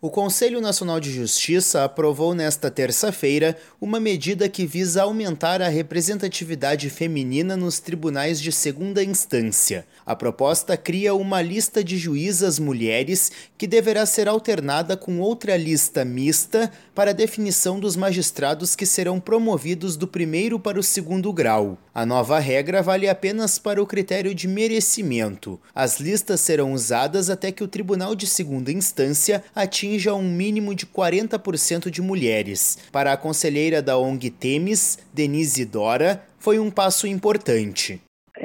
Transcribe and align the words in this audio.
O 0.00 0.10
Conselho 0.10 0.60
Nacional 0.60 1.00
de 1.00 1.10
Justiça 1.10 1.82
aprovou 1.82 2.32
nesta 2.32 2.70
terça-feira 2.70 3.58
uma 3.80 3.98
medida 3.98 4.48
que 4.48 4.64
visa 4.64 5.02
aumentar 5.02 5.60
a 5.60 5.66
representatividade 5.66 6.88
feminina 6.88 7.56
nos 7.56 7.80
tribunais 7.80 8.40
de 8.40 8.52
segunda 8.52 9.02
instância. 9.02 9.84
A 10.08 10.16
proposta 10.16 10.74
cria 10.74 11.14
uma 11.14 11.42
lista 11.42 11.84
de 11.84 11.98
juízas 11.98 12.58
mulheres 12.58 13.30
que 13.58 13.66
deverá 13.66 14.06
ser 14.06 14.26
alternada 14.26 14.96
com 14.96 15.20
outra 15.20 15.54
lista 15.54 16.02
mista 16.02 16.72
para 16.94 17.12
definição 17.12 17.78
dos 17.78 17.94
magistrados 17.94 18.74
que 18.74 18.86
serão 18.86 19.20
promovidos 19.20 19.98
do 19.98 20.08
primeiro 20.08 20.58
para 20.58 20.80
o 20.80 20.82
segundo 20.82 21.30
grau. 21.30 21.76
A 21.94 22.06
nova 22.06 22.38
regra 22.38 22.80
vale 22.80 23.06
apenas 23.06 23.58
para 23.58 23.82
o 23.82 23.86
critério 23.86 24.34
de 24.34 24.48
merecimento. 24.48 25.60
As 25.74 26.00
listas 26.00 26.40
serão 26.40 26.72
usadas 26.72 27.28
até 27.28 27.52
que 27.52 27.62
o 27.62 27.68
Tribunal 27.68 28.14
de 28.14 28.26
Segunda 28.26 28.72
Instância 28.72 29.44
atinja 29.54 30.14
um 30.14 30.32
mínimo 30.32 30.74
de 30.74 30.86
40% 30.86 31.90
de 31.90 32.00
mulheres. 32.00 32.78
Para 32.90 33.12
a 33.12 33.16
conselheira 33.18 33.82
da 33.82 33.98
ONG 33.98 34.30
Temes, 34.30 34.96
Denise 35.12 35.66
Dora, 35.66 36.24
foi 36.38 36.58
um 36.58 36.70
passo 36.70 37.06
importante. 37.06 38.00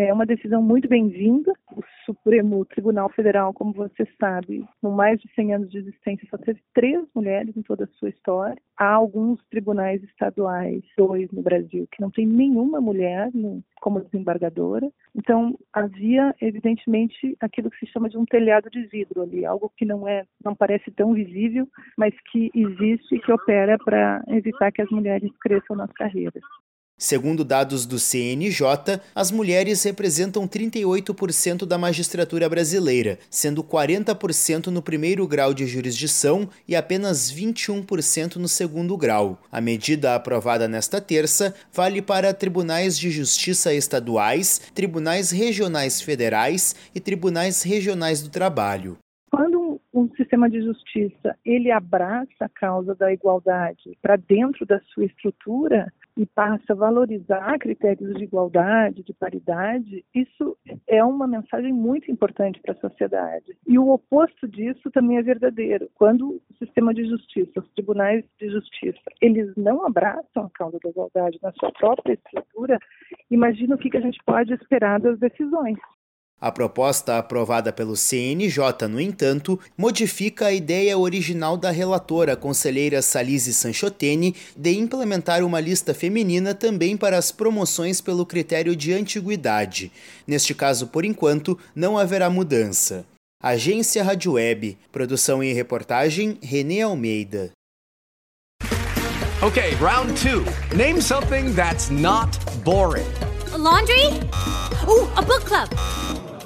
É 0.00 0.12
uma 0.12 0.24
decisão 0.24 0.62
muito 0.62 0.88
bem-vinda. 0.88 1.52
O 1.72 1.82
Supremo 2.06 2.64
Tribunal 2.64 3.08
Federal, 3.08 3.52
como 3.52 3.72
você 3.72 4.06
sabe, 4.16 4.64
com 4.80 4.92
mais 4.92 5.20
de 5.20 5.28
100 5.34 5.54
anos 5.54 5.70
de 5.72 5.78
existência, 5.78 6.24
só 6.30 6.38
teve 6.38 6.60
três 6.72 7.04
mulheres 7.12 7.56
em 7.56 7.62
toda 7.62 7.82
a 7.82 7.88
sua 7.98 8.08
história. 8.08 8.56
Há 8.76 8.92
alguns 8.92 9.44
tribunais 9.50 10.00
estaduais, 10.04 10.84
dois 10.96 11.28
no 11.32 11.42
Brasil, 11.42 11.88
que 11.90 12.00
não 12.00 12.12
tem 12.12 12.24
nenhuma 12.24 12.80
mulher 12.80 13.28
como 13.80 14.00
desembargadora. 14.00 14.88
Então, 15.16 15.58
havia, 15.72 16.32
evidentemente, 16.40 17.36
aquilo 17.40 17.68
que 17.68 17.84
se 17.84 17.90
chama 17.92 18.08
de 18.08 18.16
um 18.16 18.24
telhado 18.24 18.70
de 18.70 18.82
vidro 18.86 19.22
ali, 19.22 19.44
algo 19.44 19.68
que 19.76 19.84
não 19.84 20.06
é, 20.06 20.24
não 20.44 20.54
parece 20.54 20.92
tão 20.92 21.12
visível, 21.12 21.66
mas 21.96 22.14
que 22.30 22.52
existe 22.54 23.16
e 23.16 23.20
que 23.20 23.32
opera 23.32 23.76
para 23.84 24.22
evitar 24.28 24.70
que 24.70 24.80
as 24.80 24.90
mulheres 24.90 25.32
cresçam 25.40 25.74
nas 25.74 25.90
carreiras. 25.90 26.44
Segundo 26.98 27.44
dados 27.44 27.86
do 27.86 27.96
CNJ, 27.96 29.00
as 29.14 29.30
mulheres 29.30 29.84
representam 29.84 30.48
38% 30.48 31.64
da 31.64 31.78
magistratura 31.78 32.48
brasileira, 32.48 33.20
sendo 33.30 33.62
40% 33.62 34.66
no 34.66 34.82
primeiro 34.82 35.24
grau 35.24 35.54
de 35.54 35.64
jurisdição 35.64 36.48
e 36.66 36.74
apenas 36.74 37.32
21% 37.32 38.34
no 38.36 38.48
segundo 38.48 38.96
grau. 38.96 39.38
A 39.52 39.60
medida 39.60 40.16
aprovada 40.16 40.66
nesta 40.66 41.00
terça 41.00 41.54
vale 41.72 42.02
para 42.02 42.34
tribunais 42.34 42.98
de 42.98 43.10
justiça 43.10 43.72
estaduais, 43.72 44.60
tribunais 44.74 45.30
regionais 45.30 46.00
federais 46.00 46.74
e 46.92 46.98
tribunais 46.98 47.62
regionais 47.62 48.20
do 48.20 48.28
trabalho 48.28 48.98
quando 49.30 49.80
um 49.92 50.08
sistema 50.16 50.48
de 50.48 50.60
justiça 50.62 51.36
ele 51.44 51.70
abraça 51.70 52.26
a 52.40 52.48
causa 52.48 52.94
da 52.94 53.12
igualdade 53.12 53.96
para 54.00 54.16
dentro 54.16 54.66
da 54.66 54.80
sua 54.92 55.04
estrutura, 55.04 55.92
e 56.18 56.26
passa 56.26 56.72
a 56.72 56.74
valorizar 56.74 57.56
critérios 57.60 58.12
de 58.16 58.24
igualdade, 58.24 59.04
de 59.04 59.14
paridade, 59.14 60.04
isso 60.12 60.58
é 60.88 61.02
uma 61.04 61.28
mensagem 61.28 61.72
muito 61.72 62.10
importante 62.10 62.60
para 62.60 62.72
a 62.72 62.80
sociedade. 62.80 63.56
E 63.64 63.78
o 63.78 63.88
oposto 63.90 64.48
disso 64.48 64.90
também 64.90 65.16
é 65.16 65.22
verdadeiro. 65.22 65.88
Quando 65.94 66.30
o 66.50 66.54
sistema 66.58 66.92
de 66.92 67.08
justiça, 67.08 67.60
os 67.60 67.70
tribunais 67.70 68.24
de 68.36 68.50
justiça, 68.50 68.98
eles 69.20 69.54
não 69.56 69.86
abraçam 69.86 70.46
a 70.46 70.50
causa 70.50 70.76
da 70.82 70.90
igualdade 70.90 71.38
na 71.40 71.52
sua 71.52 71.70
própria 71.70 72.14
estrutura, 72.14 72.80
imagina 73.30 73.76
o 73.76 73.78
que 73.78 73.96
a 73.96 74.00
gente 74.00 74.18
pode 74.26 74.52
esperar 74.54 74.98
das 74.98 75.20
decisões. 75.20 75.78
A 76.40 76.52
proposta 76.52 77.18
aprovada 77.18 77.72
pelo 77.72 77.96
CNJ, 77.96 78.86
no 78.88 79.00
entanto, 79.00 79.58
modifica 79.76 80.46
a 80.46 80.52
ideia 80.52 80.96
original 80.96 81.56
da 81.56 81.72
relatora, 81.72 82.36
conselheira 82.36 83.02
Salise 83.02 83.52
Sanchotene, 83.52 84.36
de 84.56 84.70
implementar 84.78 85.42
uma 85.42 85.58
lista 85.58 85.92
feminina 85.92 86.54
também 86.54 86.96
para 86.96 87.18
as 87.18 87.32
promoções 87.32 88.00
pelo 88.00 88.24
critério 88.24 88.76
de 88.76 88.92
antiguidade. 88.92 89.90
Neste 90.28 90.54
caso, 90.54 90.86
por 90.86 91.04
enquanto, 91.04 91.58
não 91.74 91.98
haverá 91.98 92.30
mudança. 92.30 93.04
Agência 93.42 94.04
Rádio 94.04 94.32
Web, 94.34 94.78
produção 94.92 95.42
e 95.42 95.52
reportagem 95.52 96.38
Renê 96.40 96.82
Almeida. 96.82 97.50
Okay, 99.42 99.74
round 99.80 100.14
two. 100.20 100.44
Name 100.76 101.00
something 101.00 101.52
that's 101.54 101.90
not 101.90 102.38
boring. 102.64 103.06
A 103.52 103.56
laundry? 103.56 104.06
Ooh, 104.88 105.08
a 105.16 105.22
book 105.22 105.44
club. 105.44 105.68